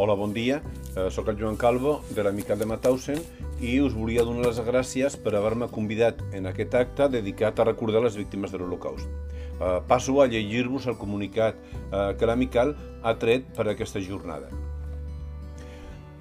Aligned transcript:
Hola, 0.00 0.14
bon 0.14 0.30
dia. 0.30 0.60
Eh, 0.94 1.08
soc 1.10 1.26
el 1.26 1.40
Joan 1.40 1.56
Calvo, 1.58 1.96
de 2.14 2.22
l'Amical 2.22 2.60
de 2.60 2.66
Matausen, 2.70 3.16
i 3.58 3.80
us 3.82 3.96
volia 3.98 4.22
donar 4.22 4.44
les 4.44 4.60
gràcies 4.62 5.16
per 5.18 5.32
haver-me 5.34 5.66
convidat 5.74 6.20
en 6.38 6.46
aquest 6.46 6.76
acte 6.78 7.08
dedicat 7.10 7.58
a 7.58 7.64
recordar 7.66 8.04
les 8.04 8.14
víctimes 8.14 8.52
de 8.54 8.60
l'Holocaust. 8.60 9.08
Eh, 9.08 9.80
passo 9.90 10.20
a 10.22 10.28
llegir-vos 10.30 10.86
el 10.86 10.94
comunicat 11.00 11.58
eh, 11.58 12.14
que 12.14 12.28
l'Amical 12.30 12.76
ha 13.02 13.16
tret 13.18 13.50
per 13.56 13.66
aquesta 13.66 13.98
jornada. 13.98 14.52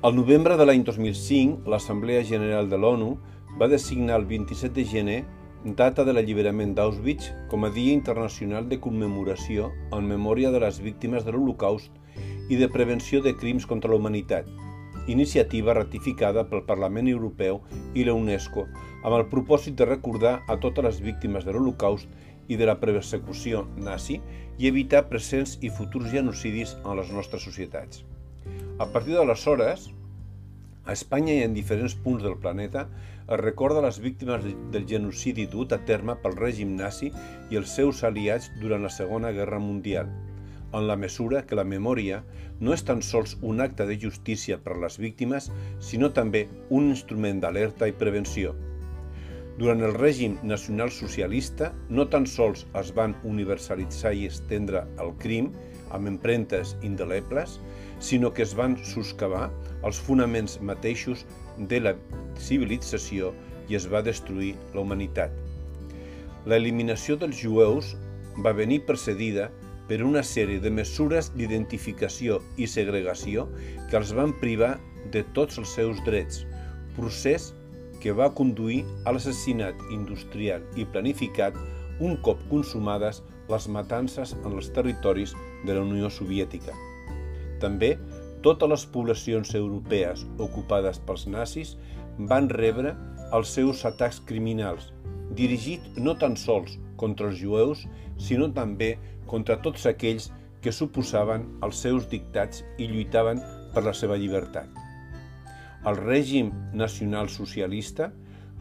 Al 0.02 0.18
novembre 0.18 0.58
de 0.58 0.66
l'any 0.66 0.82
2005, 0.82 1.70
l'Assemblea 1.70 2.26
General 2.26 2.74
de 2.74 2.82
l'ONU 2.82 3.12
va 3.62 3.70
designar 3.70 4.18
el 4.18 4.26
27 4.26 4.74
de 4.74 4.88
gener 4.90 5.20
data 5.78 6.02
de 6.02 6.18
l'alliberament 6.18 6.74
d'Auschwitz 6.74 7.30
com 7.54 7.70
a 7.70 7.70
Dia 7.70 7.94
Internacional 7.94 8.66
de 8.74 8.82
Commemoració 8.82 9.70
en 9.94 10.10
memòria 10.10 10.50
de 10.50 10.66
les 10.66 10.82
víctimes 10.82 11.30
de 11.30 11.38
l'Holocaust 11.38 11.94
i 12.50 12.56
de 12.56 12.70
prevenció 12.72 13.22
de 13.22 13.36
crims 13.36 13.66
contra 13.66 13.92
la 13.92 13.98
humanitat, 13.98 14.48
iniciativa 15.08 15.74
ratificada 15.74 16.44
pel 16.50 16.66
Parlament 16.68 17.08
Europeu 17.08 17.62
i 17.96 18.04
la 18.08 18.16
UNESCO 18.16 18.68
amb 19.04 19.14
el 19.16 19.28
propòsit 19.32 19.78
de 19.80 19.88
recordar 19.88 20.42
a 20.48 20.58
totes 20.64 20.86
les 20.86 21.02
víctimes 21.04 21.46
de 21.48 21.56
l'Holocaust 21.56 22.08
i 22.48 22.58
de 22.60 22.68
la 22.68 22.78
persecució 22.80 23.66
nazi 23.76 24.20
i 24.58 24.68
evitar 24.68 25.08
presents 25.12 25.58
i 25.62 25.72
futurs 25.72 26.12
genocidis 26.12 26.76
en 26.84 26.96
les 27.00 27.12
nostres 27.14 27.44
societats. 27.44 28.04
A 28.80 28.88
partir 28.92 29.16
d'aleshores, 29.16 29.90
a 30.88 30.94
Espanya 30.96 31.36
i 31.36 31.44
en 31.44 31.56
diferents 31.56 31.96
punts 32.04 32.24
del 32.24 32.38
planeta 32.40 32.88
es 33.28 33.40
recorda 33.42 33.84
les 33.84 34.00
víctimes 34.00 34.46
del 34.72 34.86
genocidi 34.88 35.48
dut 35.52 35.74
a 35.76 35.82
terme 35.90 36.16
pel 36.24 36.38
règim 36.40 36.78
nazi 36.80 37.12
i 37.52 37.60
els 37.60 37.74
seus 37.76 38.04
aliats 38.08 38.48
durant 38.62 38.86
la 38.88 38.94
Segona 38.94 39.34
Guerra 39.36 39.60
Mundial, 39.60 40.08
en 40.74 40.88
la 40.88 40.96
mesura 40.96 41.44
que 41.48 41.56
la 41.56 41.66
memòria 41.68 42.22
no 42.60 42.74
és 42.74 42.84
tan 42.84 43.04
sols 43.06 43.38
un 43.42 43.62
acte 43.62 43.86
de 43.88 43.98
justícia 44.02 44.58
per 44.58 44.76
a 44.76 44.82
les 44.86 44.98
víctimes, 45.00 45.52
sinó 45.80 46.10
també 46.14 46.48
un 46.70 46.90
instrument 46.92 47.42
d'alerta 47.44 47.88
i 47.88 47.96
prevenció. 47.96 48.56
Durant 49.58 49.82
el 49.82 49.96
règim 49.98 50.36
nacional 50.46 50.92
socialista 50.94 51.72
no 51.90 52.06
tan 52.14 52.28
sols 52.30 52.68
es 52.78 52.92
van 52.94 53.16
universalitzar 53.26 54.14
i 54.14 54.28
estendre 54.30 54.84
el 55.02 55.16
crim 55.24 55.50
amb 55.96 56.12
empremtes 56.12 56.76
indelebles, 56.86 57.58
sinó 58.00 58.30
que 58.34 58.44
es 58.46 58.54
van 58.54 58.78
soscavar 58.86 59.48
els 59.88 59.98
fonaments 59.98 60.60
mateixos 60.62 61.26
de 61.58 61.80
la 61.82 61.96
civilització 62.38 63.34
i 63.68 63.80
es 63.80 63.88
va 63.90 64.04
destruir 64.06 64.54
la 64.76 64.84
humanitat. 64.84 65.34
L'eliminació 66.46 67.18
dels 67.18 67.42
jueus 67.42 67.96
va 68.46 68.54
venir 68.54 68.84
precedida 68.86 69.50
per 69.88 70.02
una 70.04 70.24
sèrie 70.24 70.60
de 70.64 70.72
mesures 70.74 71.32
d'identificació 71.36 72.42
i 72.58 72.68
segregació 72.68 73.48
que 73.90 73.98
els 74.00 74.14
van 74.16 74.34
privar 74.42 74.76
de 75.14 75.24
tots 75.38 75.58
els 75.62 75.74
seus 75.78 76.02
drets, 76.06 76.44
procés 76.98 77.54
que 78.02 78.14
va 78.14 78.30
conduir 78.36 78.84
a 79.06 79.14
l'assassinat 79.14 79.80
industrial 79.92 80.64
i 80.76 80.86
planificat 80.86 81.58
un 82.04 82.18
cop 82.26 82.42
consumades 82.52 83.24
les 83.50 83.68
matances 83.72 84.36
en 84.44 84.54
els 84.54 84.70
territoris 84.76 85.34
de 85.66 85.74
la 85.74 85.84
Unió 85.86 86.12
Soviètica. 86.14 86.76
També 87.64 87.96
totes 88.46 88.70
les 88.70 88.86
poblacions 88.94 89.54
europees 89.58 90.26
ocupades 90.44 91.00
pels 91.08 91.26
nazis 91.32 91.76
van 92.32 92.50
rebre 92.50 92.94
els 93.34 93.50
seus 93.56 93.84
atacs 93.88 94.20
criminals, 94.28 94.92
dirigit 95.40 95.98
no 95.98 96.14
tan 96.20 96.38
sols 96.38 96.78
contra 96.98 97.30
els 97.32 97.40
jueus, 97.42 97.86
sinó 98.18 98.50
també 98.54 98.96
contra 99.28 99.60
tots 99.62 99.86
aquells 99.90 100.32
que 100.62 100.74
suposaven 100.74 101.46
els 101.64 101.80
seus 101.86 102.08
dictats 102.12 102.64
i 102.78 102.88
lluitaven 102.90 103.42
per 103.74 103.86
la 103.86 103.94
seva 103.94 104.18
llibertat. 104.18 104.68
El 105.88 106.00
règim 106.00 106.50
nacional 106.74 107.30
socialista 107.30 108.10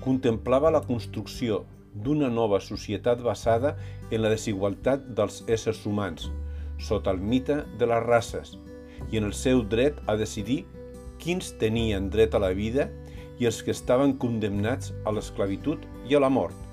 contemplava 0.04 0.70
la 0.70 0.84
construcció 0.84 1.64
d'una 2.04 2.28
nova 2.28 2.60
societat 2.60 3.22
basada 3.24 3.74
en 4.10 4.22
la 4.22 4.30
desigualtat 4.32 5.08
dels 5.16 5.40
éssers 5.48 5.80
humans, 5.88 6.28
sota 6.78 7.10
el 7.10 7.22
mite 7.32 7.62
de 7.80 7.88
les 7.88 8.04
races, 8.04 8.56
i 9.10 9.16
en 9.16 9.30
el 9.30 9.34
seu 9.34 9.62
dret 9.64 9.98
a 10.06 10.16
decidir 10.20 10.64
quins 11.22 11.54
tenien 11.60 12.10
dret 12.12 12.36
a 12.36 12.42
la 12.42 12.52
vida 12.52 12.90
i 13.40 13.48
els 13.48 13.62
que 13.64 13.72
estaven 13.72 14.16
condemnats 14.20 14.92
a 15.04 15.12
l'esclavitud 15.16 15.84
i 16.08 16.16
a 16.16 16.20
la 16.20 16.32
mort. 16.32 16.65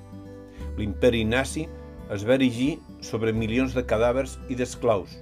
L'imperi 0.77 1.23
nazi 1.25 1.67
es 2.13 2.25
va 2.27 2.37
erigir 2.37 2.77
sobre 3.01 3.33
milions 3.33 3.75
de 3.77 3.83
cadàvers 3.85 4.37
i 4.49 4.57
d'esclaus, 4.59 5.13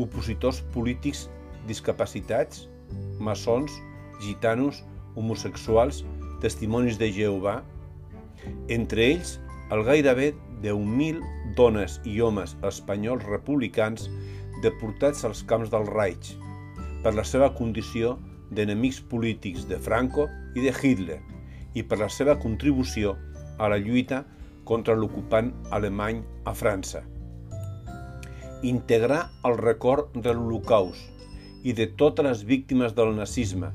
opositors 0.00 0.62
polítics 0.74 1.26
discapacitats, 1.68 2.66
maçons, 3.20 3.72
gitanos, 4.22 4.82
homosexuals, 5.14 6.02
testimonis 6.42 6.98
de 6.98 7.10
Jehovà, 7.12 7.60
entre 8.68 9.06
ells 9.12 9.36
el 9.72 9.84
gairebé 9.86 10.32
10.000 10.62 11.20
dones 11.56 11.98
i 12.08 12.18
homes 12.20 12.56
espanyols 12.66 13.24
republicans 13.28 14.08
deportats 14.62 15.24
als 15.26 15.42
camps 15.48 15.70
del 15.72 15.86
Reich 15.90 16.34
per 17.02 17.14
la 17.16 17.24
seva 17.26 17.50
condició 17.58 18.16
d'enemics 18.52 19.00
polítics 19.10 19.66
de 19.68 19.78
Franco 19.82 20.28
i 20.54 20.64
de 20.64 20.72
Hitler 20.72 21.20
i 21.74 21.82
per 21.82 21.98
la 22.02 22.10
seva 22.12 22.36
contribució 22.38 23.16
a 23.58 23.70
la 23.72 23.78
lluita 23.80 24.22
contra 24.64 24.94
l'ocupant 24.94 25.52
alemany 25.70 26.22
a 26.44 26.54
França. 26.54 27.02
Integrar 28.62 29.24
el 29.48 29.58
record 29.58 30.14
de 30.14 30.34
l'Holocaust 30.34 31.66
i 31.66 31.74
de 31.74 31.88
totes 31.98 32.26
les 32.26 32.44
víctimes 32.46 32.94
del 32.94 33.14
nazisme 33.16 33.72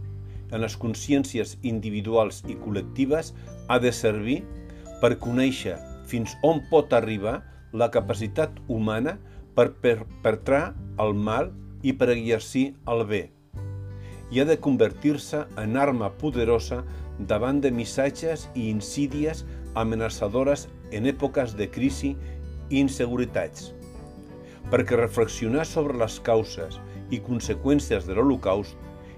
en 0.51 0.63
les 0.63 0.77
consciències 0.79 1.57
individuals 1.61 2.41
i 2.47 2.55
col·lectives 2.59 3.33
ha 3.67 3.79
de 3.83 3.91
servir 3.91 4.41
per 5.01 5.17
conèixer 5.23 5.75
fins 6.07 6.35
on 6.47 6.61
pot 6.71 6.93
arribar 6.95 7.41
la 7.73 7.89
capacitat 7.91 8.53
humana 8.67 9.17
per 9.55 9.73
perpetrar 9.83 10.75
el 11.03 11.13
mal 11.13 11.51
i 11.83 11.93
per 11.93 12.09
exercir 12.13 12.69
el 12.87 13.03
bé. 13.09 13.23
I 14.31 14.41
ha 14.41 14.45
de 14.47 14.57
convertir-se 14.59 15.45
en 15.59 15.77
arma 15.79 16.09
poderosa 16.21 16.83
davant 17.19 17.61
de 17.61 17.71
missatges 17.71 18.47
i 18.55 18.69
insídies 18.69 19.43
amenaçadores 19.75 20.67
en 20.91 21.07
èpoques 21.09 21.55
de 21.57 21.69
crisi 21.69 22.15
i 22.69 22.81
inseguretats. 22.81 23.71
Perquè 24.71 24.99
reflexionar 24.99 25.65
sobre 25.65 25.97
les 25.97 26.19
causes 26.19 26.79
i 27.11 27.21
conseqüències 27.23 28.05
de 28.07 28.17
l'Holocaust 28.17 28.75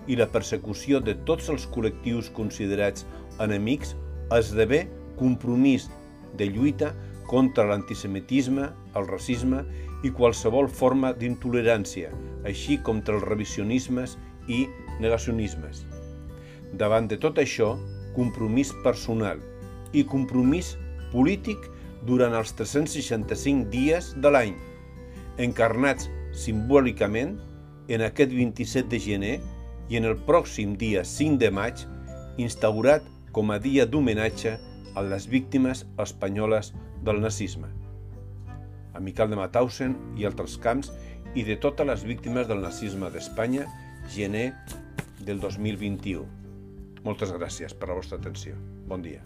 i 0.07 0.17
la 0.17 0.29
persecució 0.29 1.01
de 1.01 1.15
tots 1.25 1.49
els 1.53 1.67
col·lectius 1.69 2.31
considerats 2.33 3.05
enemics 3.41 3.95
esdevé 4.35 4.85
compromís 5.19 5.89
de 6.37 6.47
lluita 6.49 6.93
contra 7.29 7.67
l'antisemitisme, 7.69 8.69
el 8.97 9.07
racisme 9.09 9.63
i 10.05 10.09
qualsevol 10.15 10.69
forma 10.71 11.11
d'intolerància, 11.13 12.09
així 12.47 12.77
com 12.77 12.99
contra 12.99 13.19
els 13.19 13.27
revisionismes 13.27 14.17
i 14.47 14.65
negacionismes. 14.99 15.85
Davant 16.77 17.07
de 17.09 17.17
tot 17.17 17.39
això, 17.41 17.73
compromís 18.13 18.71
personal 18.83 19.41
i 19.93 20.03
compromís 20.05 20.75
polític 21.13 21.65
durant 22.05 22.35
els 22.37 22.53
365 22.57 23.69
dies 23.73 24.13
de 24.21 24.31
l'any, 24.31 24.55
encarnats 25.41 26.09
simbòlicament 26.35 27.37
en 27.89 28.03
aquest 28.05 28.33
27 28.35 28.89
de 28.91 28.99
gener 29.01 29.35
i 29.89 29.97
en 29.97 30.05
el 30.05 30.17
pròxim 30.27 30.75
dia 30.77 31.03
5 31.03 31.39
de 31.41 31.49
maig, 31.49 31.85
instaurat 32.37 33.05
com 33.33 33.51
a 33.51 33.59
dia 33.59 33.87
d'homenatge 33.89 34.55
a 34.95 35.05
les 35.05 35.27
víctimes 35.29 35.85
espanyoles 35.97 36.73
del 37.05 37.21
nazisme. 37.21 37.69
Amical 38.93 39.29
de 39.31 39.39
Mauthausen 39.39 39.95
i 40.17 40.27
altres 40.29 40.57
camps 40.61 40.91
i 41.37 41.45
de 41.45 41.57
totes 41.61 41.87
les 41.87 42.03
víctimes 42.05 42.49
del 42.49 42.61
nazisme 42.61 43.09
d'Espanya, 43.13 43.65
gener 44.09 44.51
del 45.25 45.41
2021. 45.41 46.38
Moltes 47.05 47.31
gràcies 47.35 47.75
per 47.75 47.89
la 47.91 47.99
vostra 47.99 48.19
atenció. 48.19 48.55
Bon 48.89 49.01
dia. 49.01 49.23